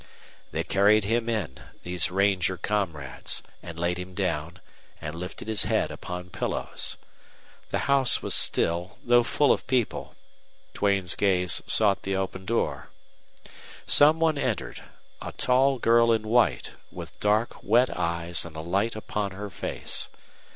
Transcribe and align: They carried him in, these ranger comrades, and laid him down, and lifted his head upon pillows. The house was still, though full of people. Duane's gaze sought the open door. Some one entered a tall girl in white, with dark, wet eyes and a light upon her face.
They 0.49 0.63
carried 0.63 1.03
him 1.03 1.29
in, 1.29 1.59
these 1.83 2.09
ranger 2.09 2.57
comrades, 2.57 3.43
and 3.61 3.77
laid 3.79 3.99
him 3.99 4.15
down, 4.15 4.59
and 4.99 5.13
lifted 5.13 5.47
his 5.47 5.65
head 5.65 5.91
upon 5.91 6.31
pillows. 6.31 6.97
The 7.69 7.85
house 7.85 8.19
was 8.19 8.33
still, 8.33 8.97
though 9.03 9.21
full 9.21 9.53
of 9.53 9.67
people. 9.67 10.15
Duane's 10.73 11.13
gaze 11.13 11.61
sought 11.67 12.01
the 12.01 12.15
open 12.15 12.45
door. 12.45 12.89
Some 13.85 14.19
one 14.19 14.39
entered 14.39 14.83
a 15.21 15.33
tall 15.33 15.77
girl 15.77 16.11
in 16.11 16.23
white, 16.27 16.71
with 16.91 17.19
dark, 17.19 17.61
wet 17.61 17.95
eyes 17.95 18.43
and 18.43 18.55
a 18.55 18.61
light 18.61 18.95
upon 18.95 19.33
her 19.33 19.51
face. 19.51 20.09